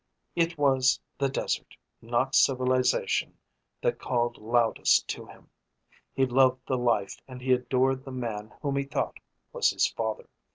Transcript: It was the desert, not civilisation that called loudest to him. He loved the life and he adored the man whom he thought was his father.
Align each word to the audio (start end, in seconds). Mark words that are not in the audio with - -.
It 0.35 0.57
was 0.57 0.99
the 1.19 1.29
desert, 1.29 1.77
not 2.01 2.33
civilisation 2.33 3.37
that 3.83 3.99
called 3.99 4.39
loudest 4.39 5.07
to 5.09 5.27
him. 5.27 5.51
He 6.15 6.25
loved 6.25 6.61
the 6.65 6.75
life 6.75 7.21
and 7.27 7.39
he 7.39 7.53
adored 7.53 8.03
the 8.03 8.11
man 8.11 8.51
whom 8.63 8.77
he 8.77 8.83
thought 8.83 9.19
was 9.53 9.69
his 9.69 9.85
father. 9.87 10.27